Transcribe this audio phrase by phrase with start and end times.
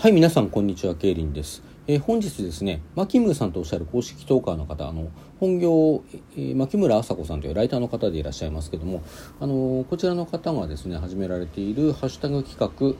[0.00, 0.94] はい、皆さん、こんにちは。
[0.94, 1.60] ケイリンです。
[1.88, 5.08] えー、本日ですね、マキムーさんとおっしゃる公式トーカーの方、あの、
[5.40, 6.04] 本業、
[6.36, 9.02] えー、牧村麻子さんというライターの方でいらっしゃいますけども、
[9.40, 12.96] あのー、こちらの方がですね、始められているハッシュタグ企画、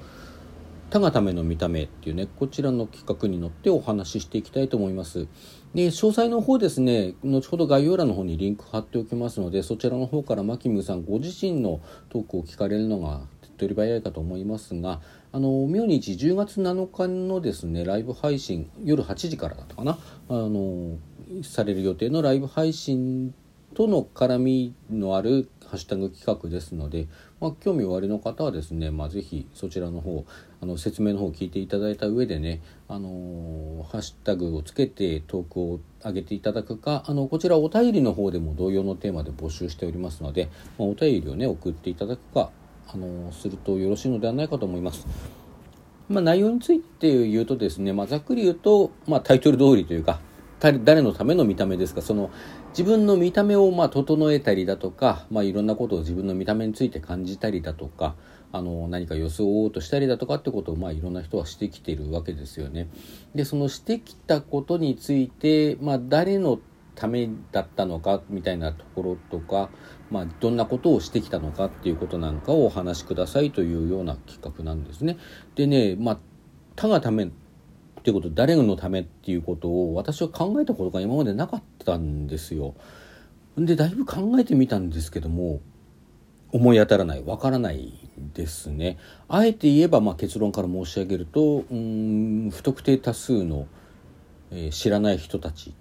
[0.91, 5.29] 他がための見た目っていうね、こちらの企画に乗ってお話ししていきたいと思います。
[5.77, 15.01] で、詳細の方ですね、後ほど概要欄の方にリンク貼っておきますので、そちらの方からマキムさんご自身のトークを聞かれるのが手っ取り早いかと思いますが、
[15.33, 19.99] あの明日10月7日のですねライブ配信夜8時からだったかな。
[20.29, 20.97] あの
[21.43, 23.35] される予定のライブ配信
[23.75, 27.07] との絡みのあるハッシュタグ企画ですので、
[27.41, 30.25] まあ、興味おありの方はですね、まあ、ぜひそちらの方
[30.63, 40.49] あの説明の方を聞いていただいた上でね、あのハッシュタグをつけてトークを上げていただくかあのこちらお便りの方でも同様のテーマで募集しておりますので、
[40.79, 42.51] まあ、お便りをね送っていただくか
[42.89, 45.07] あのするとよろしいのではないかと思います。
[46.09, 50.21] まあ、内容について言うとですね、まあ、ざっくり言うと、まあ、タイトル通りというか
[50.61, 52.31] 誰のための見た目ですかその
[52.71, 58.17] 自分の見た目をまあ整えたりだとか、まあ、いろんなことを自分の見た目について感じたりだとか
[58.51, 62.89] あの何か装おうとしたりだとかってことをまあいろんな人はしてきてるわけですよね。
[63.35, 66.59] でそのしてきたことについて、まあ、誰の
[66.99, 69.71] ためだったのかみたいなところとか、
[70.11, 75.17] まあ、どんなことをしてきたのかっていうことなんかをお話しくださいというような企画なんですね。
[75.55, 76.19] でね、まあ、
[76.75, 77.29] 他がためっ
[78.03, 82.75] ていうこと誰のためっていうことを私は考えたことが今までなかったんですよ。
[83.57, 85.61] でだいぶ考えてみたんですけども
[86.53, 87.93] 思い当たらないわからない
[88.35, 88.99] ですね。
[89.29, 93.69] あえて言えば、まあ、結論から申し上げるとうん不特定多数の、
[94.51, 95.75] えー、知らない人たち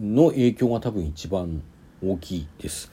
[0.00, 1.62] の影響が多分一番
[2.02, 2.90] 大きいです。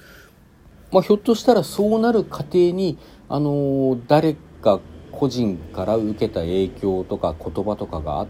[0.92, 2.98] まあ、ひょっとしたらそうなる過程に
[3.30, 4.80] あの誰か
[5.12, 8.28] 個人から受けた影響とか言葉とかがあっ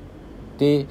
[0.58, 0.88] て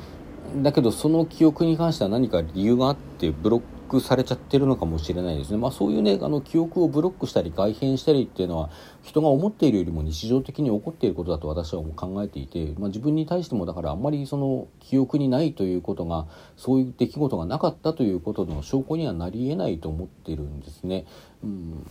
[0.62, 5.56] だけどその記憶に関しては何か理由があってブロックされちゃってるのかもしれないですね。
[5.56, 8.70] まあそういうね、あの記憶をブロックしたり改変したりっていうのは
[9.02, 21.06] 人が思っているよりも日常的に起こっていることだと私は考えていて、まあ自分に対してもだからあんまりその記憶にないということが、そういう出来事がなかったということの証拠にはなり得ないと思ってるんですね。
[21.42, 21.86] うん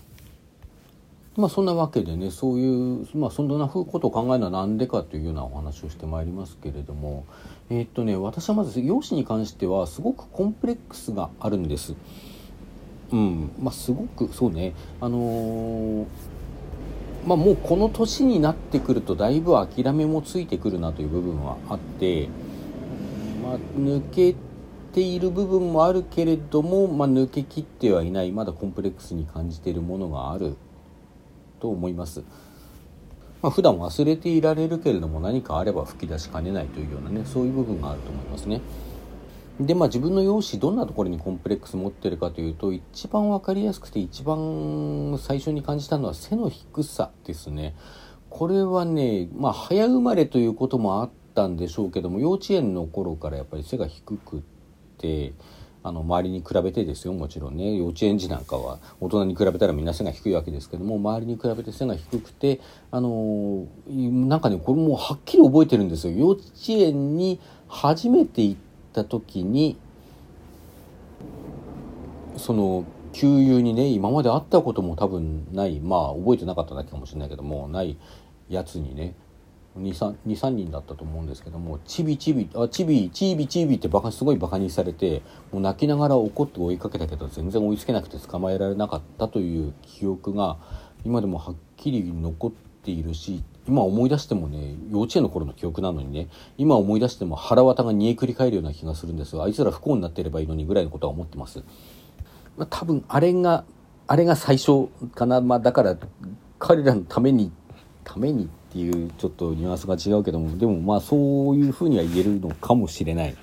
[1.38, 7.25] まあそんなわけでねそういうまあそんなことを考えるのは何でかというようなお話をしてまいりますけれども
[7.69, 11.96] えー、っとね私はまず容姿に関してはすごくコンプレックスがあるんです。
[13.12, 14.73] うんまあすごくそうね。
[15.01, 16.06] あのー、
[17.28, 22.29] まあもうこの年になってくるとだいぶ諦めもついてくるなという部分はあって
[23.44, 24.35] まあ抜け
[24.94, 28.31] ている部分もあるけれども、まあ、抜けきってはいない。
[28.31, 30.56] まだコンプレックスに感じているものがある。
[31.66, 32.24] と思います。
[33.42, 38.62] まあ、普段忘れていられるけれども何かあれば吹き出しかねないというようなねそういう部分があると思いますね。
[39.59, 47.76] でまあ自分の容姿どんなところにコンプレックス持ってるかというと一番分かりやすくて一番最初に感じたのは背の低さですね。
[48.30, 54.42] これはねまあ早生まれということもあったんでしょうけども幼稚園の頃からやっぱり背が低くっ
[54.97, 55.34] て。
[55.85, 57.75] あの周りに比べてですよもちろんね。
[57.75, 62.59] 幼稚園児なんかは大人に比べたらみんな背が低いわけですけども周りに比べて背が低くて
[62.90, 66.18] あのなんかねこれもうはっきり覚えてるんですよ。
[66.18, 68.59] 幼稚園に初めて行っ
[68.94, 69.78] た時に
[72.38, 77.96] その給油にね今まで会ったことも多分ないまあ覚えてなかっただけかもしれないけどもない
[78.50, 79.13] やつにね
[79.78, 85.22] 23人だったと思うんですけどもチビチビあチビチビチビってバカすごいバカにされて
[85.52, 90.58] もう泣きながら怒って追いかけたけど全然追いつけなくて捕まえられなかったという記憶が
[91.03, 101.64] 今でもはっきり残っているし今思い出してもね幼稚園の頃の記憶なのにね今思い出しても腹渡が煮えくり返るような気がするんですがあいつら不幸になっていればいいのにぐらいのことは思ってます。
[102.58, 103.66] まあ、多分あれが
[104.08, 105.97] あれが最初かな、まあ、だから
[106.59, 107.52] 彼らのために
[108.06, 113.35] ためにっていうちょっとニュアンスが違うけどもでもまあそういうふうには言えるのかもしれない。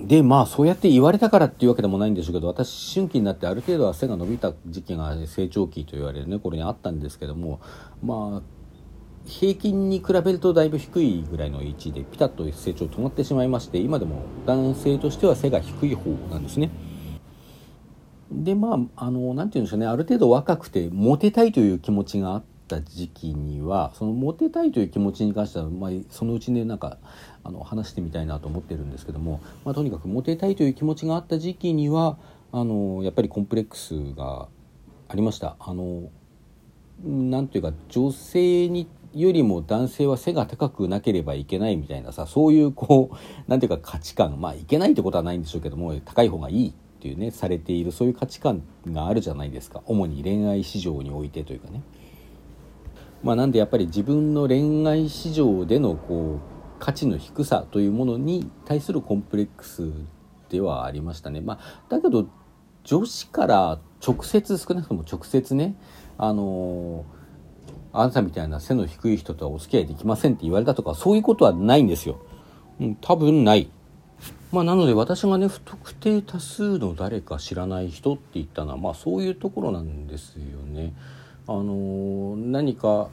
[0.00, 7.60] でまあそうやって言われたからっていうわけでもないんでしょうけど私春期になってある程度は背が伸びた時期が成長期と言われるねこれにあったんですけども
[8.02, 8.42] まあ
[9.26, 16.70] 平均に比べるとだいぶ低いぐらいの位置でピタッと成長止まってしまいまして今でも男性としては背が低い方なんですね。
[18.30, 26.98] でまああの何て言うんでしょうねある程度若くてモテたいという気持ちがあっった時期にはそのモテたいという気持ちに関しては、まあ、そのうちねなんか
[27.44, 32.18] あの話してみたいなと思ってるんですけども、まあ、とにかくモテたいという気持ちがあった時期には
[32.52, 34.48] あのやっぱりコンプレックスが
[35.08, 35.56] ありました。
[35.58, 36.10] あの
[37.04, 43.16] なんというか女性によりも男性は背が高くなければいけないみたいなさそういうこう
[43.46, 51.82] 何ていうか価値観まあいけないってことはないんでしょうけども高い方がいいっていうねされているそういう価値観があるじゃないですか主に恋愛市場においてというかね。
[53.22, 59.92] まあ、なんでやっぱり自分の恋愛市場でのこう価値の低さというものに対するコンプレックス
[60.48, 61.40] ではありましたね。
[61.40, 62.26] まあ、だけど
[62.84, 65.76] 女子から直接少なくとも直接ね
[66.18, 67.04] あの
[67.92, 72.18] あなたみたいな背の低い人とはお付き合いできませんって言われたとかそういうことはないんですよ。
[72.80, 73.70] うん、多分ない。
[74.50, 80.92] まあ、なので私がね不特定多数の誰か知らない人って言ったのはまあそういうところなんですよね。
[81.46, 83.08] あの何か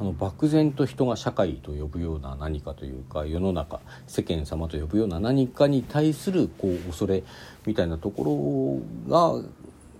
[0.00, 7.22] あの漠然と人が社会と呼ぶような何かというか世の中世間様と呼ぶような何かに対するこう恐れ
[7.64, 9.48] みたいなところが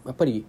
[0.06, 0.44] やっぱり、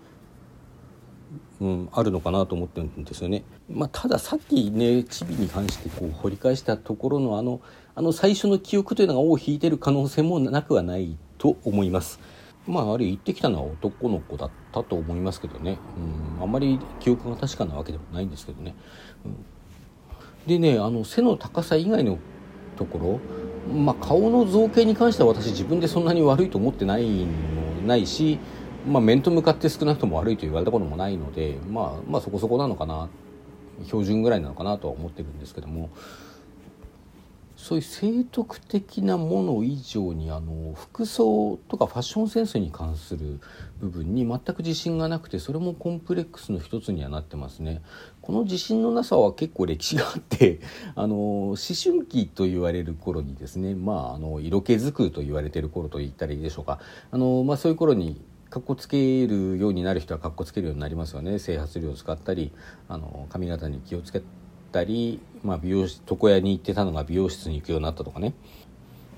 [1.62, 3.44] うん、あるのかなと思ってるんですよね。
[3.70, 7.62] まあ、たださっきねチビに関してこう掘り返したところのあの
[7.94, 12.20] あの最初の記憶というのが尾を引いてる可能性もなくはないと思います。
[12.68, 15.78] まあ、あれ行ってきたのは男の子だったと思いますけどね、
[16.38, 18.76] うん、あんまり記憶が確かなわけでもないんですけどね。
[19.24, 19.46] うん、
[20.48, 22.18] でねあの背の高さ以外の
[22.76, 23.22] とこ
[23.70, 27.28] ろ、まあ、顔の造形に関しては私自分でそんなに悪いと思ってないの
[27.86, 28.40] ないし、
[28.88, 33.10] まあ、面と向かって少なくとも悪いと言われたこともないので、まあ、まあそこそこなのかな
[33.86, 35.90] 標準ぐらいなのかなとは思ってるんですけども。
[37.66, 43.40] そういう聖徳的なもの以上にあの服装とかファッションセンスに関する
[43.80, 47.82] 部分に全く自信がなくてそれもコンプレックスの一つにはなってますね。
[48.22, 50.60] この自信のなさは結構歴史があって
[50.94, 56.80] あの思春期と言われる頃にですねまああの色気づくと言われてる頃と言ったらいいでしょうか
[57.10, 58.22] あの、まあ、そういう頃に
[58.52, 62.52] かっこつけるようになる人はかっこつけるようになりますよね整髪料を使ったり
[62.88, 64.22] あの髪型に気をつけ
[64.76, 68.34] たり、まあ、美容床屋に行ってたのが美容室に行くようになったとかね、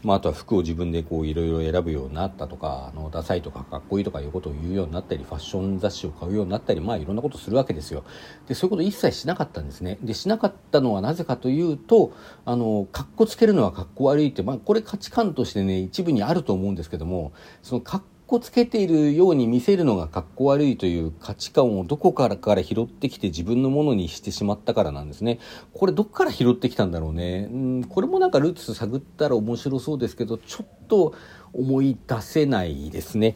[0.04, 8.04] まあ、あとは服を自分でこういろいろ選ぶようになったとかあのダサいとかかっこいいとかいうことを言うようになったりファッション雑誌を買うようになったりまあいろんなことするわけですよ。
[8.48, 9.98] でそういうこと一切しなかったんですね。
[10.02, 12.12] でしなかったのはなぜかというと
[12.46, 17.32] あのかっこつけるのはかっこ悪いって、まあ、これ価値観としてね一部にあると思うんですけども
[17.62, 25.40] そのかっこつけているように見せるのがかっこ悪いという価値観をどこからから拾ってきて自分のものにしてしまったからなんですね。
[25.74, 27.48] これどっから拾ってきたんだろうね。
[27.52, 31.16] うん、これもなんかルーツ探ったら面白そうですけど、ちょっと
[31.54, 33.36] 思い出せないですね。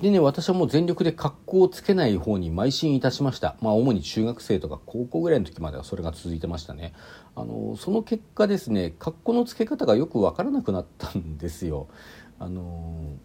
[0.00, 3.56] でね、私はもう全力で格好をつけない方に邁進いたしました。
[3.62, 6.92] まあ、主に中学生とか高校ぐらいの時まではそれが続いてましたね。
[7.34, 11.88] あの、その結果ですね、格好のつけ方がよくわからなくなったんですよ。
[12.38, 13.16] あの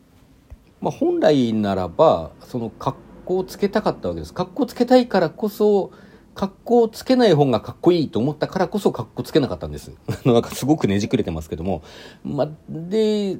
[0.82, 4.34] まあ、本来ならばその格好をつけたかったわけです。
[4.34, 5.92] 格好つけたいからこそ
[6.34, 9.92] 格好をつけない方がかっこいいと思ったからこそ格好つけなかったんです。
[10.26, 11.84] なんかすごくねじくれてますけども、
[12.24, 13.38] まあ、で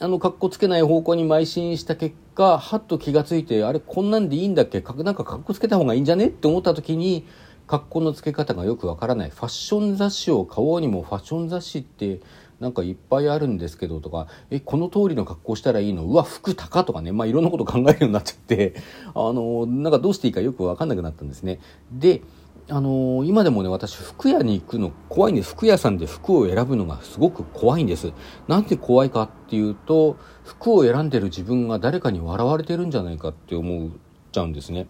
[0.00, 4.80] あの格好つけない方向に邁進した結果はっと気がついてあれこんなんでいいんだっけ？
[5.04, 6.26] なんか格好つけた方がいいんじゃね？
[6.26, 7.26] って思った時に
[7.66, 9.30] 格好のつけ方がよくわからない。
[9.30, 12.20] ファッション雑誌を買おうにもファッション雑誌って
[12.60, 16.04] なんかいっぱいあるんですけどとかえこの通りの格好したらいいの？
[16.04, 17.12] うわ服高とかね。
[17.12, 18.74] まあいろんなこと 考えるようになっちゃって。
[19.14, 21.60] あのなんかどうしていいかよく分かんなくなったんですね。
[21.90, 22.22] で
[22.68, 25.50] あの今でもね私服屋に行くの怖いんです。
[25.50, 28.12] 服屋さんで服を選ぶのがすごく怖いんです。
[28.46, 33.90] なんで怖いかっていうと服を選んでる自分が誰かに笑われてるんじゃないかって思っ
[34.30, 34.86] ちゃうんですね。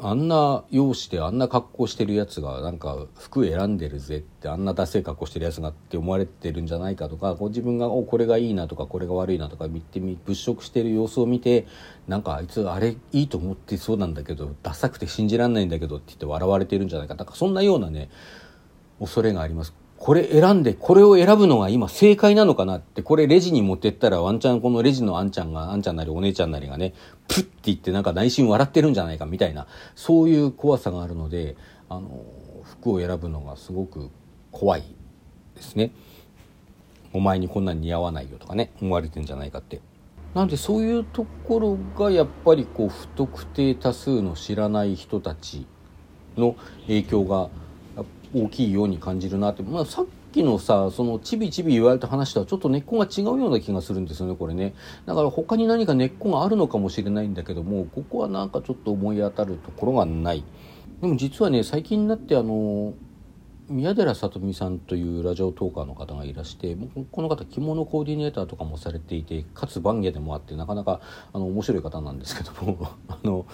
[0.00, 11.66] あんな容姿であんな格好してるやつがなんか服選んでるぜってあんなダセい格好してるやつがって思われてるんじゃないかとかこう自分がおこれがいいなとかこれが悪いなとか見てみ物色してる様子を見て
[12.06, 18.08] なんかあいつあれいいと思ってそうなんだけどダサくて信じらんないんだけどって言って笑われてるんじゃないかなんかそんなようなね
[19.00, 19.74] 恐れがあります。
[19.98, 26.94] これ選んで、これを選ぶのが今正解なのかなって、これレジに持ってったらワンチャンこのレジのあんちゃんが、あんちゃんなりお姉ちゃんなりがね、
[27.26, 31.56] プッて言ってなんか内心笑ってるんじゃないかみたいな、そういう怖さがあるので、
[31.88, 32.24] あの、
[32.62, 34.10] 服を選ぶのがすごく
[34.52, 34.84] 怖い
[35.56, 35.90] ですね。
[37.12, 39.80] お前にこんなに似合わないよとかね、思われてんじゃないかって。
[40.34, 45.66] なんでそういうところがやっぱりこう不特定多数の知らない人たち
[46.36, 47.48] の影響が
[48.34, 54.74] 大きいように感じるなって、まあ、さっきのさそのちびちび言われた話とはちょっと根っこが違うような気がするんですよねこれね
[55.06, 60.44] だから他に何か根っこがあるのかもしれないんだけどもここはなんかちょっと思い当たるところがない
[61.00, 62.94] でも実はね最近になってあの
[63.68, 66.74] 宮寺さとみさんというラジオトーカーの方がいらして
[67.12, 71.00] この方着物コーディネーターとかもされていてかつ番下でもあってなかなか
[71.32, 73.44] あの面白い方なんですけども あの、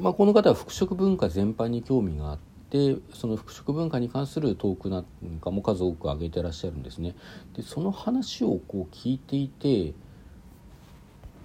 [0.00, 2.55] まあ、この方は服飾文化全般に興味があって。
[2.70, 5.04] でその服飾文化に関するトークなん
[5.40, 7.14] かも数多く挙げてらっしゃるんですね。
[7.54, 9.94] でその話をこう聞いていて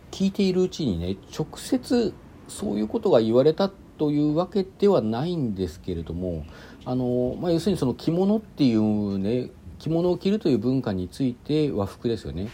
[0.10, 2.14] 聞いているうちにね直接
[2.48, 6.46] そういうことが言われたというわけではないんですけれども
[6.86, 12.50] あの、まあ、要するにその着物っていうね着物を着るという文化について和服ですよね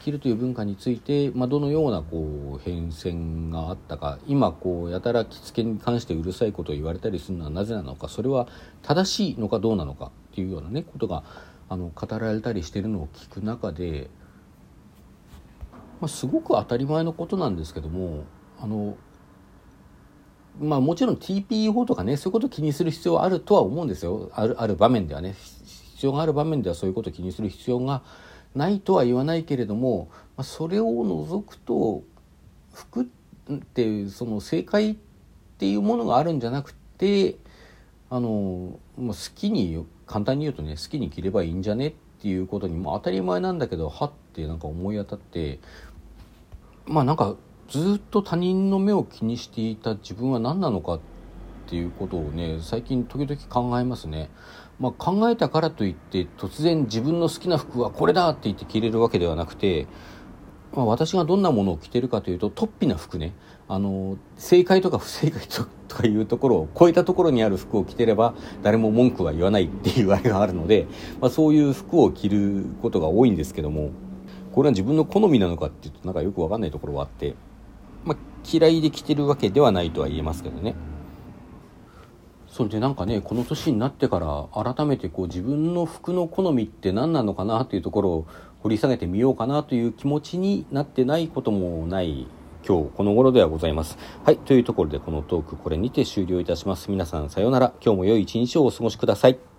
[0.00, 8.48] 着るという文化について、まあ、どのようなこう変遷があったか今こうやたら着付けに関してうるさいことを言われたりするのはなぜなのかそれは
[8.82, 11.22] 正しいのかどうなのかっていうようなねことが
[11.68, 14.10] あの語られたりしているのを聞く中で、
[16.00, 18.24] まあ、すごく当たり前のことなんですけども
[18.58, 18.96] あの
[20.58, 24.30] まあもちろん TPO とかねそういうことを気にする必要はあるとは思うんですよ。
[24.34, 25.34] あるある場面ではね。
[26.00, 28.02] 必要がある場面ではそういうことを気にする必要が
[28.54, 32.02] ないとは言わないけれども、ま、それを除くと
[32.72, 33.04] 服っ
[33.58, 34.96] ていうその正解っ
[35.58, 37.36] ていうものがあるんじゃなくて
[38.08, 45.58] あの、まあ、好きに簡単に言うとね好きに着ればいいんじゃねっていうことにも当たり前なんだけどはってなんか思い当たって
[46.86, 47.36] まあなんか
[47.68, 51.00] ずっと他人の目を気にしていた自分は何なのかっ
[51.68, 54.28] ていうことをね最近時々考えますね。
[54.80, 59.86] まあ、考えたからといって突然自分の好きな服はこれだって言って着れるわけではなくて、
[60.72, 63.34] まあ、私がどんなものを着てるかというと突飛な服ね
[63.68, 70.86] あの正解とか不正解とかいうところを超えたところにある服を着てれば誰も文句は言わないっていうあれがあるので、
[71.20, 73.90] まあ、そういう服を着ることが多いんですけども
[74.52, 77.34] これは自分の好みなのかっていうとなんかよく分かんないところはあって、
[78.04, 78.16] まあ、
[78.50, 80.74] 嫌いで着てるわけではないとは言えますけどね。
[82.50, 88.26] それでなんかねこの年になってから改めてこう自分の服の好みって何なのかなというところを
[88.62, 92.26] 掘り下げてみようかなという気持ちになってないこともない
[92.66, 93.96] 今日この頃ではございます。
[94.24, 96.90] はい、というところでこのトークこれにて終了いたします。
[96.90, 97.72] 皆さんさようなら。
[97.82, 99.49] 今日も良い一日をお過ごしください。